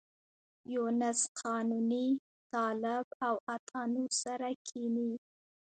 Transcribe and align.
یونس 0.73 1.19
قانوني، 1.41 2.07
طالب 2.53 3.05
او 3.27 3.35
عطا 3.55 3.81
نور 3.93 4.11
سره 4.23 4.49
کېني. 4.67 5.11